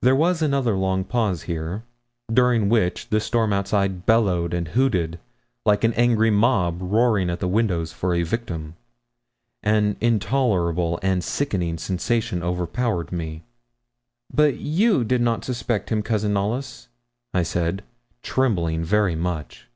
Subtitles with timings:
[0.00, 1.84] There was another long pause here,
[2.28, 5.20] during which the storm outside bellowed and hooted
[5.64, 8.74] like an angry mob roaring at the windows for a victim.
[9.62, 13.44] An intolerable and sickening sensation overpowered me.
[14.34, 16.88] 'But you did not suspect him, Cousin Knollys?'
[17.32, 17.84] I said,
[18.20, 19.68] trembling very much.